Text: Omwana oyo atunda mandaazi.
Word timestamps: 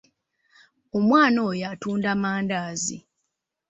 Omwana 0.97 1.39
oyo 1.49 1.63
atunda 1.73 2.11
mandaazi. 2.21 2.97